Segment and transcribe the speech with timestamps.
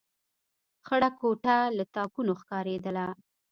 [0.85, 3.05] خړه کوټه له تاکونو ښکارېدله.